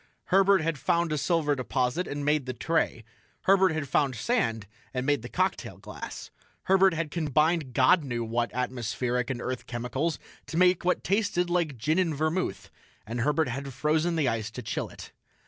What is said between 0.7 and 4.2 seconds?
found a silver deposit and made the tray. Herbert had found